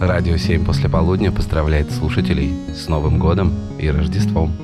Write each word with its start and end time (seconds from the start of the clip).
Радио 0.00 0.36
7 0.36 0.62
после 0.62 0.90
полудня 0.90 1.32
поздравляет 1.32 1.90
слушателей 1.90 2.54
с 2.74 2.86
Новым 2.86 3.18
годом 3.18 3.54
и 3.78 3.88
Рождеством. 3.88 4.54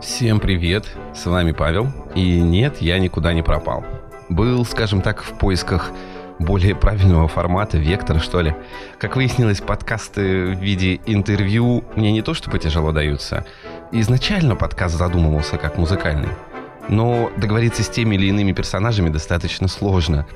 Всем 0.00 0.38
привет, 0.38 0.86
с 1.16 1.26
вами 1.26 1.50
Павел. 1.50 1.88
И 2.14 2.40
нет, 2.40 2.80
я 2.80 3.00
никуда 3.00 3.32
не 3.32 3.42
пропал. 3.42 3.84
Был, 4.28 4.64
скажем 4.64 5.02
так, 5.02 5.24
в 5.24 5.36
поисках 5.36 5.90
более 6.38 6.76
правильного 6.76 7.26
формата, 7.26 7.76
вектора, 7.76 8.20
что 8.20 8.42
ли. 8.42 8.54
Как 9.00 9.16
выяснилось, 9.16 9.60
подкасты 9.60 10.54
в 10.54 10.60
виде 10.60 11.00
интервью 11.06 11.82
мне 11.96 12.12
не 12.12 12.22
то 12.22 12.34
чтобы 12.34 12.60
тяжело 12.60 12.92
даются. 12.92 13.44
Изначально 13.90 14.54
подкаст 14.54 14.96
задумывался 14.96 15.58
как 15.58 15.76
музыкальный. 15.76 16.30
Но 16.88 17.30
договориться 17.36 17.82
с 17.82 17.88
теми 17.88 18.16
или 18.16 18.26
иными 18.26 18.52
персонажами 18.52 19.08
достаточно 19.08 19.68
сложно. 19.68 20.26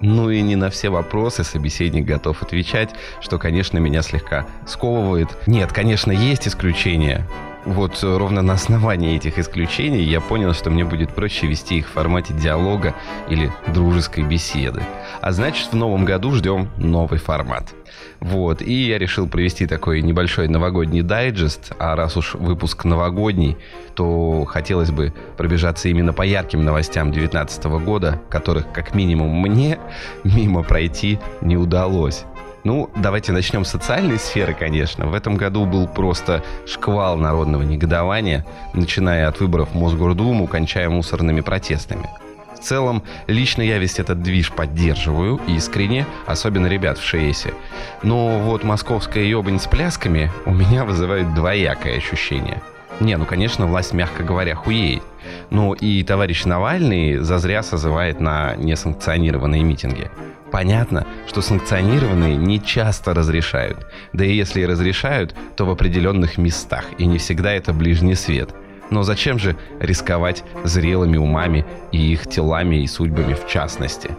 Ну 0.00 0.30
и 0.30 0.40
не 0.42 0.54
на 0.54 0.70
все 0.70 0.90
вопросы 0.90 1.42
собеседник 1.42 2.04
готов 2.04 2.42
отвечать, 2.42 2.90
что, 3.20 3.38
конечно, 3.38 3.78
меня 3.78 4.02
слегка 4.02 4.46
сковывает. 4.66 5.28
Нет, 5.46 5.72
конечно, 5.72 6.12
есть 6.12 6.46
исключения 6.46 7.26
вот 7.64 7.98
ровно 8.02 8.42
на 8.42 8.54
основании 8.54 9.16
этих 9.16 9.38
исключений 9.38 10.02
я 10.02 10.20
понял, 10.20 10.54
что 10.54 10.70
мне 10.70 10.84
будет 10.84 11.14
проще 11.14 11.46
вести 11.46 11.78
их 11.78 11.88
в 11.88 11.92
формате 11.92 12.34
диалога 12.34 12.94
или 13.28 13.52
дружеской 13.74 14.24
беседы. 14.24 14.82
А 15.20 15.32
значит, 15.32 15.72
в 15.72 15.76
новом 15.76 16.04
году 16.04 16.32
ждем 16.32 16.68
новый 16.76 17.18
формат. 17.18 17.74
Вот, 18.20 18.62
и 18.62 18.72
я 18.72 18.98
решил 18.98 19.28
провести 19.28 19.66
такой 19.66 20.02
небольшой 20.02 20.48
новогодний 20.48 21.02
дайджест, 21.02 21.72
а 21.78 21.94
раз 21.94 22.16
уж 22.16 22.34
выпуск 22.34 22.84
новогодний, 22.84 23.56
то 23.94 24.44
хотелось 24.44 24.90
бы 24.90 25.12
пробежаться 25.36 25.88
именно 25.88 26.12
по 26.12 26.22
ярким 26.22 26.64
новостям 26.64 27.12
2019 27.12 27.64
года, 27.84 28.20
которых 28.28 28.72
как 28.72 28.94
минимум 28.94 29.40
мне 29.40 29.78
мимо 30.24 30.62
пройти 30.62 31.18
не 31.40 31.56
удалось. 31.56 32.24
Ну, 32.64 32.90
давайте 32.96 33.32
начнем 33.32 33.64
с 33.64 33.70
социальной 33.70 34.18
сферы, 34.18 34.52
конечно. 34.52 35.06
В 35.06 35.14
этом 35.14 35.36
году 35.36 35.64
был 35.64 35.86
просто 35.86 36.42
шквал 36.66 37.16
народного 37.16 37.62
негодования, 37.62 38.44
начиная 38.74 39.28
от 39.28 39.40
выборов 39.40 39.74
Мосгордуму, 39.74 40.46
кончая 40.46 40.90
мусорными 40.90 41.40
протестами. 41.40 42.08
В 42.54 42.60
целом, 42.60 43.04
лично 43.28 43.62
я 43.62 43.78
весь 43.78 44.00
этот 44.00 44.20
движ 44.20 44.50
поддерживаю, 44.50 45.40
искренне, 45.46 46.06
особенно 46.26 46.66
ребят 46.66 46.98
в 46.98 47.04
ШСе. 47.04 47.54
Но 48.02 48.40
вот 48.40 48.64
московская 48.64 49.24
ебань 49.24 49.60
с 49.60 49.68
плясками 49.68 50.32
у 50.44 50.52
меня 50.52 50.84
вызывает 50.84 51.34
двоякое 51.34 51.96
ощущение. 51.96 52.60
Не, 52.98 53.16
ну, 53.16 53.26
конечно, 53.26 53.66
власть, 53.66 53.92
мягко 53.92 54.24
говоря, 54.24 54.56
хуеет. 54.56 55.04
Ну 55.50 55.72
и 55.72 56.02
товарищ 56.02 56.44
Навальный 56.44 57.18
зазря 57.18 57.62
созывает 57.62 58.20
на 58.20 58.54
несанкционированные 58.56 59.62
митинги. 59.62 60.10
Понятно, 60.50 61.06
что 61.26 61.42
санкционированные 61.42 62.36
не 62.36 62.62
часто 62.62 63.14
разрешают. 63.14 63.86
Да 64.12 64.24
и 64.24 64.34
если 64.34 64.62
и 64.62 64.66
разрешают, 64.66 65.34
то 65.56 65.66
в 65.66 65.70
определенных 65.70 66.38
местах, 66.38 66.84
и 66.98 67.06
не 67.06 67.18
всегда 67.18 67.52
это 67.52 67.72
ближний 67.72 68.14
свет. 68.14 68.54
Но 68.90 69.02
зачем 69.02 69.38
же 69.38 69.56
рисковать 69.80 70.44
зрелыми 70.64 71.18
умами 71.18 71.66
и 71.92 72.12
их 72.12 72.26
телами 72.26 72.82
и 72.82 72.86
судьбами 72.86 73.34
в 73.34 73.46
частности? 73.46 74.10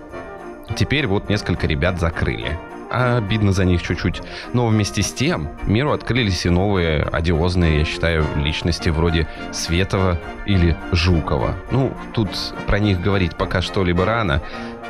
Теперь 0.76 1.08
вот 1.08 1.30
несколько 1.30 1.66
ребят 1.66 2.00
закрыли. 2.00 2.58
Обидно 2.90 3.52
за 3.52 3.66
них 3.66 3.82
чуть-чуть. 3.84 4.22
Но 4.54 4.68
вместе 4.68 5.02
с 5.02 5.14
тем 5.14 5.50
миру 5.66 5.92
открылись 5.92 6.45
и 6.45 6.50
новые 6.50 7.04
одиозные, 7.04 7.80
я 7.80 7.86
считаю, 7.86 8.26
личности 8.36 8.90
вроде 8.90 9.28
Светова 9.52 10.18
или 10.45 10.76
Жукова. 10.92 11.54
Ну, 11.72 11.94
тут 12.14 12.30
про 12.67 12.80
них 12.80 13.02
говорить 13.02 13.36
пока 13.36 13.62
что-либо 13.62 14.06
рано 14.06 14.42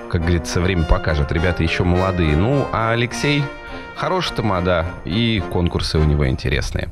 как 0.10 0.22
говорится, 0.22 0.60
время 0.60 0.86
покажет. 0.86 1.32
Ребята 1.32 1.62
еще 1.62 1.84
молодые. 1.84 2.36
Ну, 2.36 2.68
а 2.72 2.92
Алексей 2.92 3.44
хороший 3.96 4.36
тамада, 4.36 4.86
и 5.06 5.44
конкурсы 5.52 6.00
у 6.00 6.04
него 6.04 6.28
интересные. 6.28 6.90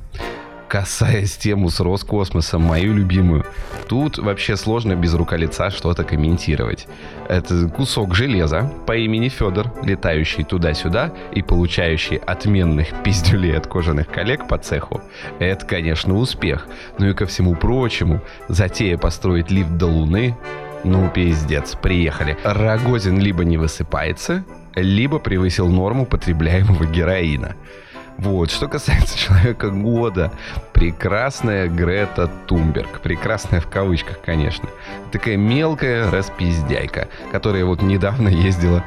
Касаясь 0.67 1.38
тему 1.38 1.69
с 1.69 1.79
Роскосмосом, 1.79 2.63
мою 2.63 2.94
любимую, 2.94 3.45
тут 3.88 4.17
вообще 4.17 4.57
сложно 4.57 4.95
без 4.95 5.13
рука 5.13 5.38
лица 5.38 5.69
что-то 5.69 6.03
комментировать. 6.03 6.88
Это 7.29 7.69
кусок 7.69 8.13
железа 8.13 8.72
по 8.85 8.95
имени 8.95 9.29
Федор, 9.29 9.72
летающий 9.81 10.44
туда-сюда 10.44 11.13
и 11.33 11.41
получающий 11.41 12.17
отменных 12.17 12.88
пиздюлей 13.03 13.57
от 13.57 13.67
кожаных 13.67 14.07
коллег 14.09 14.47
по 14.47 14.57
цеху. 14.57 15.01
Это, 15.39 15.66
конечно, 15.66 16.16
успех. 16.16 16.67
Ну 17.00 17.09
и 17.09 17.13
ко 17.13 17.25
всему 17.25 17.56
прочему, 17.56 18.22
затея 18.50 18.97
построить 18.97 19.50
лифт 19.50 19.72
до 19.72 19.88
Луны 19.88 20.35
ну, 20.83 21.09
пиздец, 21.09 21.75
приехали. 21.75 22.38
Рогозин 22.44 23.19
либо 23.19 23.44
не 23.44 23.57
высыпается, 23.57 24.45
либо 24.75 25.19
превысил 25.19 25.67
норму 25.67 26.06
потребляемого 26.06 26.85
героина. 26.85 27.56
Вот, 28.17 28.51
что 28.51 28.67
касается 28.67 29.17
человека 29.17 29.69
года, 29.69 30.31
прекрасная 30.73 31.67
Грета 31.67 32.29
Тумберг. 32.47 33.01
Прекрасная 33.01 33.61
в 33.61 33.67
кавычках, 33.67 34.19
конечно. 34.22 34.69
Такая 35.11 35.38
мелкая 35.38 36.09
распиздяйка, 36.09 37.07
которая 37.31 37.66
вот 37.66 37.81
недавно 37.81 38.29
ездила 38.29 38.83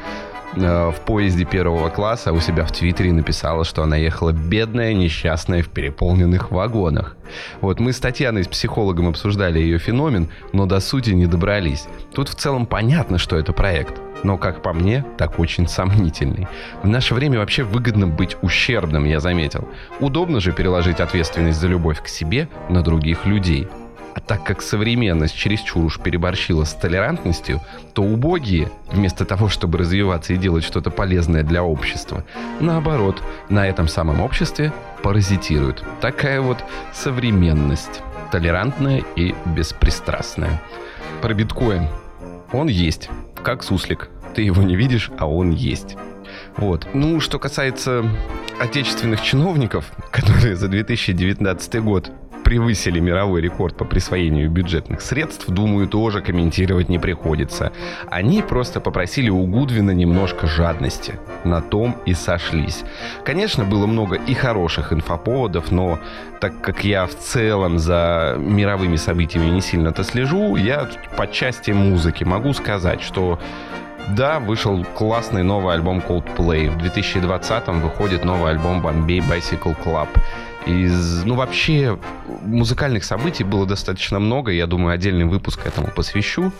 Э, 0.57 0.91
в 0.91 1.01
поезде 1.03 1.45
первого 1.45 1.91
класса 1.91 2.33
у 2.33 2.41
себя 2.41 2.65
в 2.65 2.73
Твиттере 2.73 3.13
написала, 3.13 3.65
что 3.65 3.83
она 3.83 3.97
ехала 3.97 4.33
бедная, 4.33 4.95
несчастная 4.95 5.63
в 5.63 5.69
переполненных 5.69 6.51
вагонах. 6.51 7.17
Вот 7.61 7.79
мы 7.79 7.93
с 7.93 8.01
Татьяной, 8.01 8.45
с 8.45 8.49
психологом 8.49 9.09
обсуждали 9.09 9.59
ее 9.59 9.79
феномен, 9.79 10.29
но 10.53 10.67
до 10.67 10.81
сути 10.81 11.11
не 11.11 11.27
добрались. 11.27 11.87
Тут 12.13 12.29
в 12.29 12.35
целом 12.35 12.67
понятно, 12.67 13.19
что 13.19 13.37
это 13.37 13.53
проект. 13.53 13.95
Но, 14.23 14.37
как 14.37 14.63
по 14.63 14.73
мне, 14.73 15.05
так 15.17 15.39
очень 15.39 15.67
сомнительный. 15.67 16.47
В 16.83 16.89
наше 16.89 17.15
время 17.15 17.39
вообще 17.39 17.63
выгодно 17.63 18.07
быть 18.07 18.37
ущербным, 18.43 19.05
я 19.05 19.21
заметил. 19.21 19.69
Удобно 20.01 20.41
же 20.41 20.53
переложить 20.53 21.01
ответственность 21.01 21.61
за 21.61 21.69
любовь 21.69 22.03
к 22.03 22.09
себе 22.09 22.49
на 22.69 22.83
других 22.83 23.27
людей– 23.27 23.69
а 24.15 24.21
так 24.21 24.45
как 24.45 24.63
современность 24.63 25.37
чересчур 25.37 25.85
уж 25.85 25.99
переборщила 25.99 26.65
с 26.65 26.75
толерантностью, 26.75 27.61
то 27.95 28.03
убогие, 28.03 28.71
вместо 28.91 29.25
того, 29.25 29.49
чтобы 29.49 29.79
развиваться 29.79 30.33
и 30.33 30.37
делать 30.37 30.65
что-то 30.65 30.91
полезное 30.91 31.43
для 31.43 31.63
общества, 31.63 32.25
наоборот, 32.59 33.23
на 33.49 33.69
этом 33.69 33.89
самом 33.89 34.21
обществе 34.21 34.73
паразитируют. 35.03 35.85
Такая 36.01 36.41
вот 36.41 36.59
современность. 36.93 38.03
Толерантная 38.33 39.03
и 39.17 39.35
беспристрастная. 39.47 40.61
Про 41.23 41.35
биткоин. 41.35 41.89
Он 42.53 42.69
есть, 42.69 43.09
как 43.43 43.63
суслик. 43.63 44.09
Ты 44.35 44.43
его 44.43 44.63
не 44.63 44.77
видишь, 44.77 45.11
а 45.19 45.29
он 45.29 45.51
есть. 45.51 45.97
Вот. 46.57 46.87
Ну, 46.95 47.21
что 47.21 47.39
касается 47.39 48.05
отечественных 48.61 49.23
чиновников, 49.23 49.91
которые 50.11 50.57
за 50.57 50.69
2019 50.69 51.83
год 51.83 52.13
превысили 52.51 52.99
мировой 52.99 53.41
рекорд 53.43 53.77
по 53.77 53.85
присвоению 53.85 54.51
бюджетных 54.51 55.03
средств, 55.03 55.49
думаю, 55.49 55.87
тоже 55.87 56.21
комментировать 56.21 56.89
не 56.89 56.99
приходится. 56.99 57.71
Они 58.11 58.43
просто 58.43 58.81
попросили 58.81 59.31
у 59.31 59.47
Гудвина 59.47 59.93
немножко 59.93 60.49
жадности. 60.49 61.15
На 61.45 61.61
том 61.61 61.97
и 62.07 62.13
сошлись. 62.13 62.83
Конечно, 63.25 63.65
было 63.65 63.87
много 63.87 64.17
и 64.17 64.35
хороших 64.35 64.93
инфоповодов, 64.93 65.71
но 65.71 66.01
так 66.41 66.61
как 66.61 66.83
я 66.83 67.07
в 67.07 67.15
целом 67.15 67.79
за 67.79 68.35
мировыми 68.37 68.97
событиями 68.97 69.47
не 69.51 69.61
сильно-то 69.61 70.03
слежу, 70.03 70.57
я 70.57 70.89
по 71.17 71.29
части 71.29 71.71
музыки 71.71 72.25
могу 72.25 72.53
сказать, 72.53 73.01
что 73.01 73.39
да, 74.09 74.41
вышел 74.41 74.85
классный 74.97 75.45
новый 75.45 75.75
альбом 75.75 76.01
Coldplay. 76.01 76.69
В 76.69 76.79
2020-м 76.79 77.81
выходит 77.81 78.25
новый 78.25 78.51
альбом 78.51 78.85
Bombay 78.85 79.21
Bicycle 79.21 79.77
Club. 79.85 80.09
Из, 80.67 81.25
ну, 81.25 81.35
вообще, 81.35 81.99
музыкальных 82.43 83.05
событий 83.05 83.45
было 83.45 83.67
достаточно 83.67 84.19
много. 84.19 84.53
Я 84.53 84.67
думаю, 84.67 84.95
отдельный 84.95 85.25
выпуск 85.25 85.67
этому 85.67 85.89
посвящу. 85.89 86.53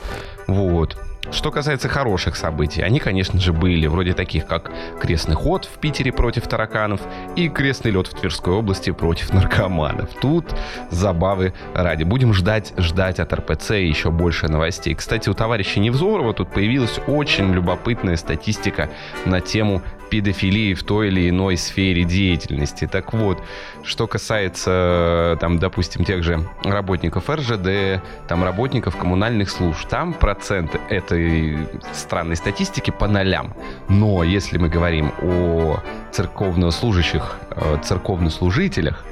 Вот. 0.51 0.97
Что 1.31 1.53
касается 1.53 1.89
хороших 1.89 2.35
событий, 2.35 2.83
они, 2.83 2.99
конечно 2.99 3.39
же, 3.39 3.53
были, 3.53 3.87
вроде 3.87 4.15
таких, 4.15 4.47
как 4.47 4.73
крестный 5.01 5.37
ход 5.37 5.65
в 5.65 5.79
Питере 5.79 6.13
против 6.13 6.49
тараканов 6.49 7.03
и 7.37 7.49
крестный 7.49 7.93
лед 7.93 8.09
в 8.09 8.19
Тверской 8.19 8.55
области 8.55 8.91
против 8.91 9.33
наркоманов. 9.33 10.11
Тут 10.21 10.47
забавы 10.91 11.53
ради. 11.73 12.03
Будем 12.03 12.35
ждать, 12.35 12.73
ждать 12.79 13.21
от 13.21 13.33
РПЦ 13.33 13.73
еще 13.73 14.11
больше 14.11 14.49
новостей. 14.49 14.95
Кстати, 14.95 15.29
у 15.29 15.35
товарища 15.35 15.79
Невзорова 15.79 16.35
тут 16.35 16.51
появилась 16.51 16.99
очень 17.07 17.53
любопытная 17.53 18.17
статистика 18.17 18.91
на 19.25 19.41
тему 19.41 19.83
педофилии 20.11 20.75
в 20.75 20.83
той 20.83 21.09
или 21.09 21.31
иной 21.31 21.57
сфере 21.57 22.05
деятельности. 22.05 22.87
Так 22.87 23.13
вот, 23.13 23.43
что 23.85 24.07
касается, 24.07 25.39
там, 25.41 25.59
допустим, 25.59 26.05
тех 26.05 26.23
же 26.23 26.45
работников 26.65 27.31
РЖД, 27.31 28.03
там, 28.27 28.45
работников 28.45 28.97
коммунальных 28.97 29.49
служб, 29.51 29.87
там 29.89 30.13
процент 30.41 30.81
этой 30.89 31.59
странной 31.93 32.35
статистики 32.35 32.91
по 32.91 33.07
нолям. 33.07 33.55
Но 33.91 34.25
если 34.25 34.57
мы 34.57 34.71
говорим 34.71 35.13
о 35.23 35.81
церковнослужащих, 36.13 37.37
э, 37.51 37.77
церковнослужителях, 37.83 39.05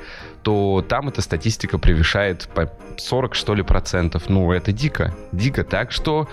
то 0.43 0.83
там 0.89 1.09
эта 1.09 1.21
статистика 1.21 1.77
превышает 1.77 2.49
по 2.55 2.73
40, 2.97 3.35
что 3.35 3.55
ли, 3.55 3.63
процентов. 3.63 4.31
Ну, 4.31 4.51
это 4.53 4.73
дико. 4.73 5.15
Дико. 5.33 5.65
Так 5.65 5.93
что 5.93 6.29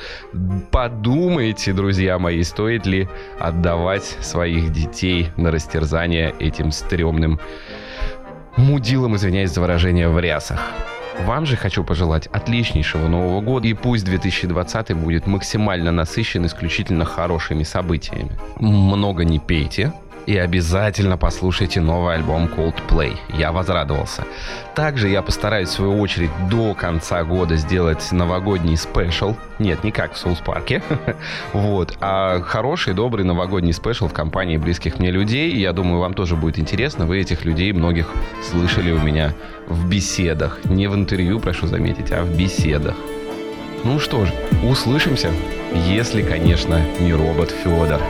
подумайте, 0.72 1.74
друзья 1.74 2.18
мои, 2.18 2.42
стоит 2.44 2.86
ли 2.86 3.10
отдавать 3.38 4.06
своих 4.22 4.72
детей 4.72 5.28
на 5.36 5.52
растерзание 5.52 6.34
этим 6.40 6.72
стрёмным 6.72 7.42
мудилам, 8.56 9.18
извиняюсь 9.18 9.52
за 9.52 9.60
выражение, 9.60 10.08
в 10.08 10.18
рясах. 10.20 10.62
Вам 11.24 11.46
же 11.46 11.56
хочу 11.56 11.84
пожелать 11.84 12.28
отличнейшего 12.28 13.08
Нового 13.08 13.42
года, 13.42 13.68
и 13.68 13.74
пусть 13.74 14.06
2020 14.06 14.94
будет 14.96 15.28
максимально 15.28 15.92
насыщен 15.92 16.46
исключительно 16.46 17.06
хорошими 17.06 17.64
событиями. 17.64 18.32
Много 18.60 19.24
не 19.24 19.40
пейте, 19.40 19.94
и 20.26 20.38
обязательно 20.38 21.18
послушайте 21.18 21.82
новый 21.82 22.16
альбом 22.16 22.46
Coldplay. 22.46 23.16
Я 23.38 23.52
возрадовался. 23.52 24.26
Также 24.74 25.10
я 25.10 25.22
постараюсь, 25.22 25.70
в 25.70 25.74
свою 25.74 26.00
очередь, 26.00 26.32
до 26.50 26.74
конца 26.74 27.24
года 27.24 27.56
сделать 27.56 28.12
новогодний 28.12 28.78
special. 28.78 29.36
Нет, 29.60 29.84
не 29.84 29.92
как 29.92 30.14
в 30.14 30.18
South 30.18 30.40
Park 30.40 30.68
е. 30.68 30.82
вот. 31.54 31.98
А 32.02 32.42
хороший, 32.42 32.94
добрый 32.94 33.26
новогодний 33.26 33.74
special 33.74 34.08
в 34.08 34.14
компании 34.14 34.58
близких 34.58 35.00
мне 35.00 35.12
людей. 35.12 35.56
Я 35.56 35.74
думаю, 35.74 36.00
вам 36.00 36.14
тоже 36.14 36.36
будет 36.36 36.60
интересно. 36.60 37.06
Вы 37.06 37.20
этих 37.20 37.46
людей 37.46 37.72
многих 37.72 38.10
слышали 38.44 38.92
у 38.92 39.00
меня 39.00 39.34
в 39.68 39.88
беседах. 39.88 40.60
Не 40.66 40.88
в 40.88 40.96
интервью, 40.96 41.40
прошу 41.40 41.68
заметить, 41.68 42.12
а 42.12 42.24
в 42.24 42.36
беседах. 42.36 42.96
Ну 43.84 44.00
что 44.00 44.26
ж, 44.26 44.30
услышимся, 44.64 45.30
если, 45.88 46.24
конечно, 46.24 46.82
не 47.00 47.14
робот 47.14 47.52
Федор. 47.52 48.02